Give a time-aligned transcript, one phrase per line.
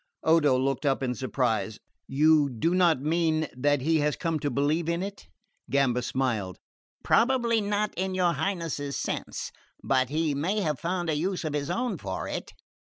[0.23, 1.77] Odo looked up in surprise.
[2.07, 5.27] "You do not mean that he has come to believe in it?"
[5.69, 6.57] Gamba smiled.
[7.03, 9.51] "Probably not in your Highness's sense;
[9.83, 12.51] but he may have found a use of his own for it."